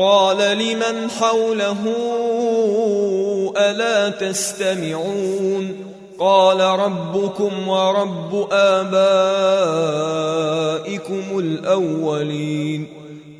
قال 0.00 0.38
لمن 0.58 1.10
حوله 1.10 1.78
ألا 3.56 4.08
تستمعون 4.08 5.76
قال 6.18 6.60
ربكم 6.60 7.68
ورب 7.68 8.48
آبائكم 8.52 8.98
الأولين 11.38 12.86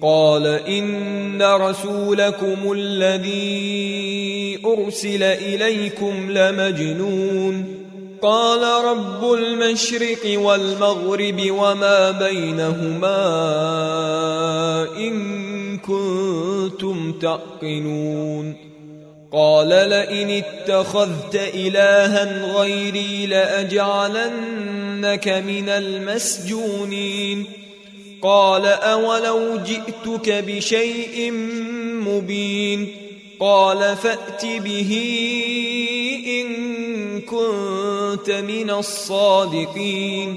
قال 0.03 0.47
إن 0.47 1.43
رسولكم 1.43 2.72
الذي 2.72 4.59
أرسل 4.65 5.22
إليكم 5.22 6.31
لمجنون 6.31 7.81
قال 8.22 8.84
رب 8.84 9.32
المشرق 9.32 10.41
والمغرب 10.41 11.50
وما 11.50 12.10
بينهما 12.10 13.16
إن 14.97 15.50
كنتم 15.86 17.12
تعقلون 17.12 18.70
قال 19.32 19.68
لئن 19.68 20.30
اتخذت 20.30 21.41
إلها 21.54 22.54
غيري 22.54 23.26
لأجعلنك 23.26 25.28
من 25.28 25.68
المسجونين 25.68 27.44
قال 28.22 28.66
أولو 28.66 29.56
جئتك 29.56 30.30
بشيء 30.30 31.32
مبين 32.06 32.88
قال 33.41 33.97
فأت 33.97 34.44
به 34.44 35.00
إن 36.26 36.50
كنت 37.21 38.30
من 38.30 38.71
الصادقين 38.71 40.36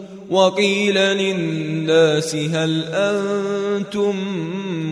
وقيل 0.31 0.95
للناس 0.95 2.35
هل 2.35 2.83
أنتم 2.93 4.15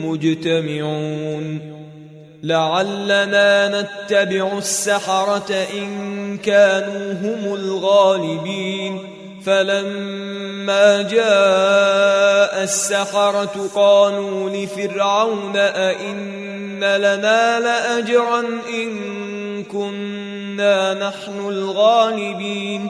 مجتمعون 0.05 1.59
لعلنا 2.43 3.81
نتبع 3.81 4.57
السحرة 4.57 5.67
إن 5.73 6.37
كانوا 6.37 7.13
هم 7.13 7.53
الغالبين 7.53 8.99
فلما 9.45 11.01
جاء 11.01 12.63
السحرة 12.63 13.69
قالوا 13.75 14.49
لفرعون 14.49 15.57
أئن 15.57 16.79
لنا 16.79 17.59
لأجرا 17.59 18.39
إن 18.73 19.63
كنا 19.63 20.93
نحن 20.93 21.39
الغالبين 21.47 22.89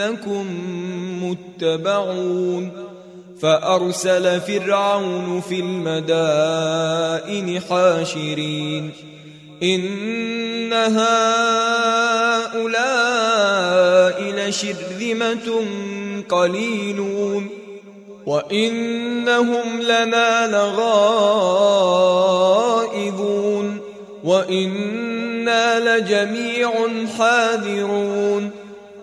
إنكم 0.00 0.46
متبعون 1.22 2.72
فأرسل 3.40 4.40
فرعون 4.40 5.40
في 5.40 5.60
المدائن 5.60 7.60
حاشرين 7.60 8.90
إن 9.62 10.72
هؤلاء 10.72 11.02
لشرذمة 14.22 15.64
قليلون 16.28 17.48
وإنهم 18.26 19.82
لنا 19.82 20.46
لغائظون 20.46 20.80
وإنا 24.24 25.98
لجميع 25.98 26.72
حاذرون 27.18 28.59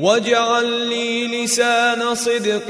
واجعل 0.00 0.88
لي 0.88 1.44
لسان 1.44 2.14
صدق 2.14 2.66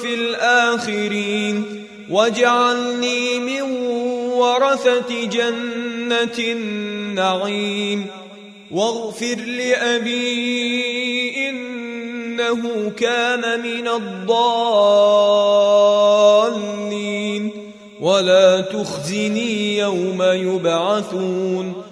في 0.00 0.14
الآخرين. 0.14 1.84
واجعلني 2.10 3.38
من 3.38 3.62
ورثة 4.32 5.24
جنة 5.24 6.38
النعيم. 6.38 8.06
واغفر 8.70 9.36
لأبي 9.36 10.28
إنه 11.48 12.92
كان 12.96 13.60
من 13.60 13.88
الضالين. 13.88 14.52
ولا 18.00 18.60
تخزني 18.60 19.78
يوم 19.78 20.22
يبعثون. 20.22 21.91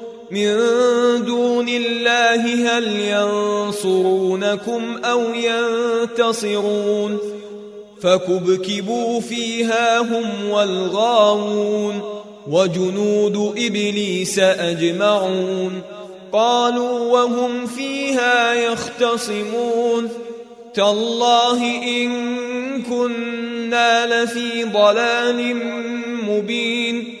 من 0.31 0.55
دون 1.25 1.69
الله 1.69 2.43
هل 2.77 2.99
ينصرونكم 2.99 4.97
أو 5.05 5.21
ينتصرون 5.33 7.17
فكبكبوا 8.01 9.21
فيها 9.21 9.99
هم 9.99 10.49
والغاوون 10.49 12.01
وجنود 12.47 13.53
إبليس 13.57 14.39
أجمعون 14.39 15.81
قالوا 16.33 16.99
وهم 17.11 17.65
فيها 17.65 18.53
يختصمون 18.53 20.09
تالله 20.73 21.63
إن 21.83 22.11
كنا 22.81 24.23
لفي 24.23 24.63
ضلال 24.63 25.55
مبين 26.29 27.20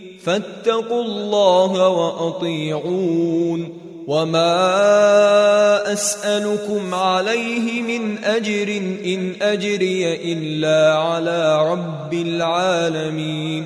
فاتقوا 0.23 1.03
الله 1.03 1.89
وأطيعون 1.89 3.81
وما 4.07 5.93
أسألكم 5.93 6.95
عليه 6.95 7.81
من 7.81 8.17
أجر 8.23 8.77
إن 9.05 9.33
أجري 9.41 10.33
إلا 10.33 10.97
على 10.97 11.71
رب 11.71 12.13
العالمين 12.13 13.65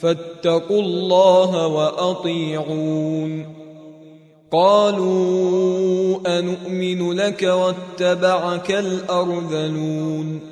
فاتقوا 0.00 0.82
الله 0.82 1.66
وأطيعون 1.66 3.46
قالوا 4.52 6.18
انومن 6.38 7.12
لك 7.12 7.42
واتبعك 7.42 8.70
الأرذلون 8.70 10.51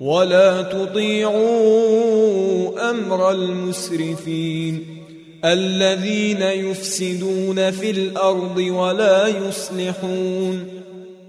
ولا 0.00 0.62
تطيعوا 0.62 1.40
أمر 2.90 3.30
المسرفين 3.30 5.00
الذين 5.44 6.42
يفسدون 6.42 7.70
في 7.70 7.90
الأرض 7.90 8.56
ولا 8.58 9.26
يصلحون 9.26 10.80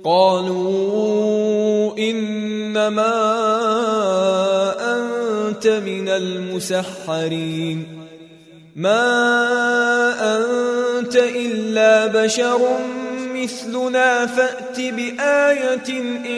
قالوا 0.04 1.98
إنما 1.98 3.14
أنت 4.80 5.68
من 5.68 6.10
المسحرين 6.10 7.88
ما 8.76 9.02
أنت 10.38 11.16
إلا 11.16 12.08
بشر 12.08 12.62
مثلنا 13.43 14.25
فأت 14.25 14.80
بآية 14.80 15.89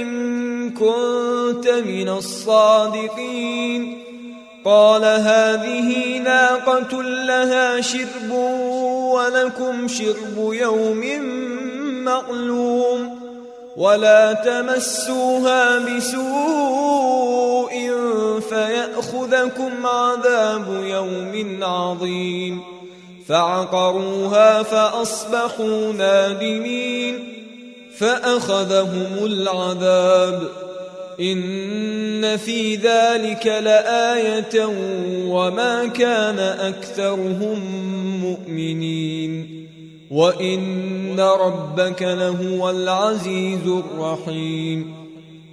إن 0.01 0.69
كنت 0.69 1.67
من 1.67 2.09
الصادقين. 2.09 4.03
قال 4.65 5.03
هذه 5.03 6.17
ناقة 6.17 7.01
لها 7.03 7.81
شرب 7.81 8.31
ولكم 9.13 9.87
شرب 9.87 10.37
يوم 10.37 11.21
معلوم 12.03 13.19
ولا 13.77 14.33
تمسوها 14.33 15.79
بسوء 15.79 17.73
فيأخذكم 18.49 19.85
عذاب 19.85 20.83
يوم 20.83 21.63
عظيم. 21.63 22.72
فعقروها 23.27 24.63
فأصبحوا 24.63 25.93
نادمين 25.93 27.19
فأخذهم 27.97 29.25
العذاب 29.25 30.47
إن 31.19 32.37
في 32.37 32.75
ذلك 32.75 33.47
لآية 33.47 34.65
وما 35.27 35.87
كان 35.87 36.39
أكثرهم 36.39 37.59
مؤمنين 38.21 39.63
وإن 40.11 41.19
ربك 41.19 42.01
لهو 42.01 42.69
العزيز 42.69 43.67
الرحيم 43.67 44.95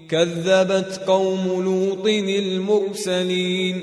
كذبت 0.09 1.01
قوم 1.07 1.63
لوط 1.65 2.07
المرسلين 2.07 3.83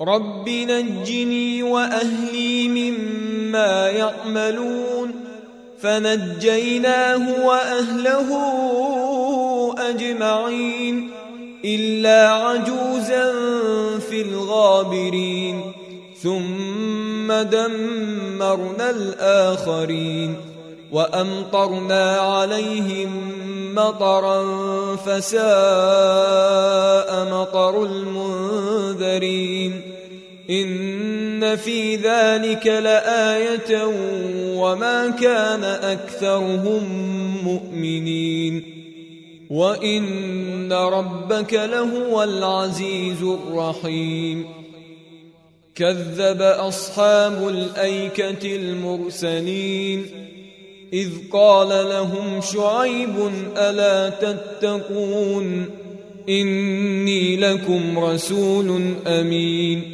رب 0.00 0.48
نجني 0.48 1.62
وأهلي 1.62 2.68
مما 2.68 3.88
يعملون. 3.88 5.10
فنجيناه 5.82 7.46
وأهله 7.46 8.28
أجمعين. 9.78 11.10
إلا 11.64 12.28
عجوزا 12.30 13.32
في 13.98 14.22
الغابرين. 14.22 15.60
ثم 16.22 17.32
دمرنا 17.32 18.90
الآخرين. 18.90 20.34
وأمطرنا 20.92 22.16
عليهم 22.16 23.32
مطرا 23.74 24.44
فساء 24.96 25.44
مطر 27.32 27.84
المنذرين. 27.84 29.80
ان 30.50 31.56
في 31.56 31.96
ذلك 31.96 32.66
لايه 32.66 33.84
وما 34.56 35.10
كان 35.10 35.64
اكثرهم 35.64 36.84
مؤمنين 37.44 38.62
وان 39.50 40.72
ربك 40.72 41.54
لهو 41.54 42.22
العزيز 42.22 43.22
الرحيم 43.22 44.46
كذب 45.74 46.42
اصحاب 46.42 47.48
الايكه 47.48 48.56
المرسلين 48.56 50.06
اذ 50.92 51.10
قال 51.32 51.68
لهم 51.68 52.40
شعيب 52.40 53.14
الا 53.56 54.08
تتقون 54.08 55.66
اني 56.28 57.36
لكم 57.36 57.98
رسول 57.98 58.94
امين 59.06 59.93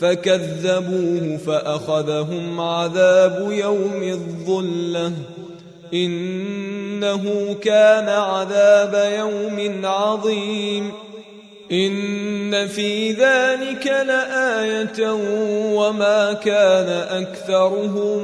فكذبوه 0.00 1.38
فأخذهم 1.46 2.60
عذاب 2.60 3.48
يوم 3.52 4.02
الظلة. 4.02 5.12
إنه 5.94 7.54
كان 7.62 8.08
عذاب 8.08 9.12
يوم 9.18 9.86
عظيم. 9.86 10.92
إن 11.72 12.66
في 12.66 13.12
ذلك 13.12 13.86
لآية 13.86 15.12
وما 15.74 16.32
كان 16.32 16.88
أكثرهم 17.22 18.20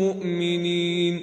مؤمنين. 0.00 1.20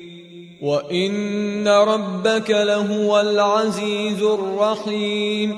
وإن 0.62 1.68
ربك 1.68 2.50
لهو 2.50 3.22
العزيز 3.22 4.22
الرحيم. 4.22 5.58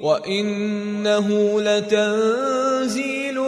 وإنه 0.00 1.60
لتنزيل 1.60 3.21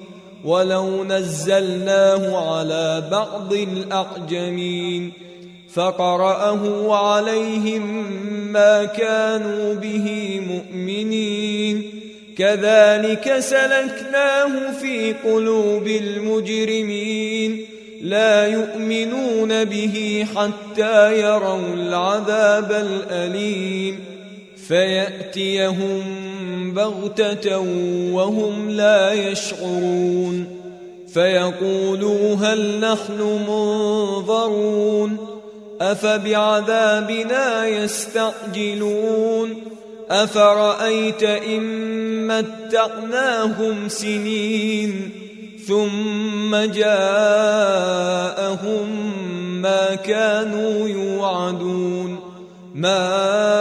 ولو 0.43 1.03
نزلناه 1.03 2.51
على 2.51 3.03
بعض 3.11 3.53
الاعجمين 3.53 5.11
فقرأه 5.73 6.93
عليهم 6.95 8.11
ما 8.51 8.85
كانوا 8.85 9.73
به 9.73 10.39
مؤمنين 10.47 11.83
كذلك 12.37 13.39
سلكناه 13.39 14.71
في 14.81 15.13
قلوب 15.13 15.87
المجرمين 15.87 17.65
لا 18.01 18.47
يؤمنون 18.47 19.63
به 19.63 20.27
حتى 20.35 21.19
يروا 21.19 21.73
العذاب 21.73 22.71
الأليم 22.71 24.10
فيأتيهم 24.71 26.03
بغتة 26.73 27.57
وهم 28.13 28.69
لا 28.69 29.13
يشعرون. 29.13 30.45
فيقولوا 31.13 32.35
هل 32.35 32.79
نحن 32.79 33.21
منظرون؟ 33.47 35.17
أفبعذابنا 35.81 37.67
يستعجلون؟ 37.67 39.55
أفرأيت 40.09 41.23
إن 41.23 42.27
متعناهم 42.27 43.89
سنين 43.89 45.11
ثم 45.67 46.55
جاءهم 46.55 47.65
ما 49.61 49.95
كانوا 49.95 50.87
يوعدون؟ 50.87 52.19
ما 52.75 53.60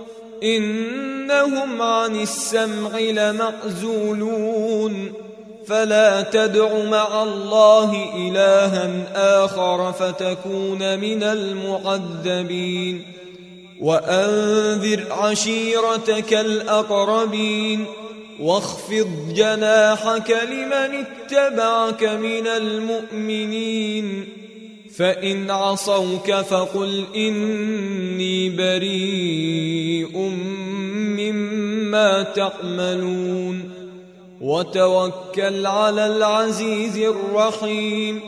إنهم 0.43 1.81
عن 1.81 2.21
السمع 2.21 2.99
لمعزولون 2.99 4.33
فلا 5.67 6.21
تدع 6.21 6.83
مع 6.83 7.23
الله 7.23 8.15
إلها 8.15 8.89
آخر 9.45 9.91
فتكون 9.91 10.99
من 10.99 11.23
المعذبين. 11.23 13.05
وأنذر 13.81 15.03
عشيرتك 15.11 16.33
الأقربين. 16.33 17.85
واخفض 18.39 19.33
جناحك 19.35 20.37
لمن 20.51 21.05
اتبعك 21.05 22.03
من 22.03 22.47
المؤمنين. 22.47 24.40
فإن 25.01 25.51
عصوك 25.51 26.31
فقل 26.31 27.05
إني 27.15 28.49
بريء 28.49 30.17
مما 31.17 32.23
تعملون 32.23 33.71
وتوكل 34.41 35.65
على 35.65 36.07
العزيز 36.07 36.97
الرحيم 36.97 38.19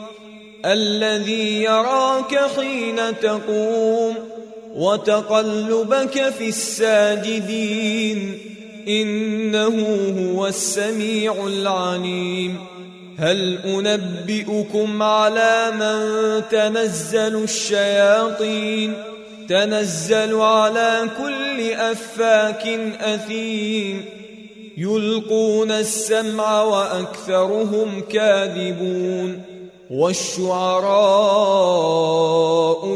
الذي 0.64 1.62
يراك 1.62 2.40
حين 2.56 3.20
تقوم 3.22 4.14
وتقلبك 4.76 6.30
في 6.38 6.48
الساجدين 6.48 8.38
إنه 8.88 9.76
هو 10.18 10.46
السميع 10.46 11.46
العليم 11.46 12.73
هل 13.18 13.58
أنبئكم 13.64 15.02
على 15.02 15.70
من 15.70 16.42
تنزل 16.50 17.44
الشياطين؟ 17.44 18.94
تنزل 19.48 20.40
على 20.40 21.08
كل 21.18 21.70
أفاك 21.70 22.66
أثيم. 23.00 24.04
يلقون 24.76 25.70
السمع 25.70 26.62
وأكثرهم 26.62 28.02
كاذبون. 28.10 29.42
والشعراء 29.90 30.58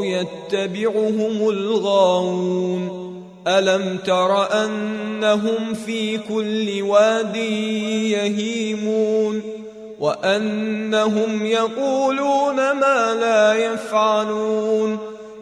يتبعهم 0.03 1.49
الغاوون. 1.49 3.09
ألم 3.47 3.97
تر 4.05 4.63
أنهم 4.65 5.73
في 5.85 6.17
كل 6.17 6.81
واد 6.81 7.35
يهيمون؟ 7.35 9.58
وأنهم 9.99 11.45
يقولون 11.45 12.55
ما 12.55 13.15
لا 13.19 13.53
يفعلون 13.53 14.97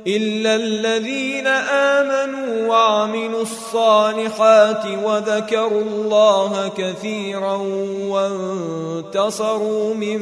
إلا 0.08 0.56
الذين 0.56 1.48
آمنوا 1.48 2.68
وعملوا 2.68 3.42
الصالحات 3.42 4.84
وذكروا 5.04 5.82
الله 5.82 6.72
كثيرا 6.78 7.56
وانتصروا 9.04 9.94
من 9.94 10.22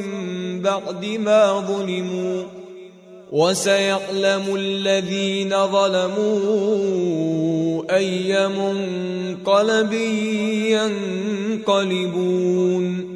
بعد 0.62 1.04
ما 1.06 1.60
ظلموا 1.60 2.42
وسيعلم 3.32 4.56
الذين 4.56 5.66
ظلموا 5.66 7.16
أي 7.96 8.48
منقلب 8.48 9.92
ينقلبون 11.62 13.15